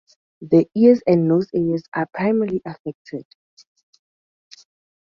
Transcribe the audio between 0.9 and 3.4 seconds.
and nose areas are primarily affected.